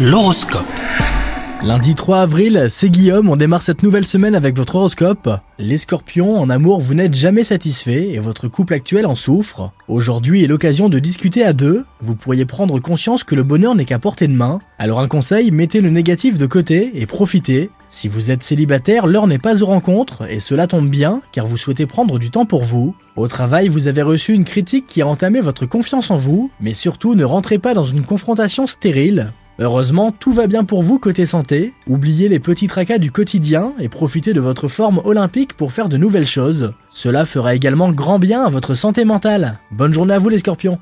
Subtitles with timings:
[0.00, 0.62] L'horoscope.
[1.64, 5.28] Lundi 3 avril, c'est Guillaume, on démarre cette nouvelle semaine avec votre horoscope.
[5.58, 9.72] Les scorpions, en amour, vous n'êtes jamais satisfait et votre couple actuel en souffre.
[9.88, 13.86] Aujourd'hui est l'occasion de discuter à deux, vous pourriez prendre conscience que le bonheur n'est
[13.86, 14.60] qu'à portée de main.
[14.78, 17.68] Alors un conseil, mettez le négatif de côté et profitez.
[17.88, 21.56] Si vous êtes célibataire, l'heure n'est pas aux rencontres et cela tombe bien car vous
[21.56, 22.94] souhaitez prendre du temps pour vous.
[23.16, 26.72] Au travail, vous avez reçu une critique qui a entamé votre confiance en vous, mais
[26.72, 29.32] surtout ne rentrez pas dans une confrontation stérile.
[29.60, 31.72] Heureusement, tout va bien pour vous côté santé.
[31.88, 35.96] Oubliez les petits tracas du quotidien et profitez de votre forme olympique pour faire de
[35.96, 36.74] nouvelles choses.
[36.90, 39.58] Cela fera également grand bien à votre santé mentale.
[39.72, 40.78] Bonne journée à vous les scorpions